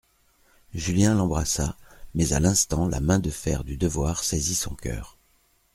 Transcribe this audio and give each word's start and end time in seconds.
Julien 0.73 1.13
l'embrassa, 1.13 1.77
mais 2.15 2.33
à 2.33 2.39
l'instant 2.39 2.87
la 2.87 2.99
main 2.99 3.19
de 3.19 3.29
fer 3.29 3.63
du 3.63 3.77
devoir 3.77 4.23
saisit 4.23 4.55
son 4.55 4.73
coeur. 4.73 5.19